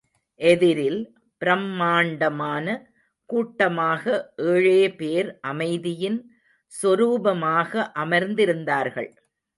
[0.39, 1.01] எதிரில்
[1.41, 2.65] பிரம்மாண்டமான
[3.29, 4.03] கூட்டமாக
[4.45, 6.19] ஏழேபேர் அமைதியின்
[6.73, 9.11] சொரூபமாக அமர்ந்திருந்தார்கள்.